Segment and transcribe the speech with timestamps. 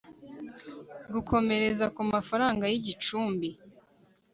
[1.13, 3.49] gukomereza ku mafaranga y igicumbi